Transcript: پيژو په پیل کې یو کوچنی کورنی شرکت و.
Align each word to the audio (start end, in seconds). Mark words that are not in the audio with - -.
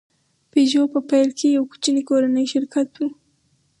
پيژو 0.51 0.83
په 0.93 0.99
پیل 1.09 1.29
کې 1.37 1.47
یو 1.57 1.63
کوچنی 1.71 2.01
کورنی 2.09 2.45
شرکت 2.53 2.89
و. 2.97 3.03